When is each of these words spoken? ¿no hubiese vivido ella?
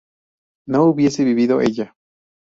¿no 0.67 0.85
hubiese 0.85 1.23
vivido 1.23 1.61
ella? 1.61 1.93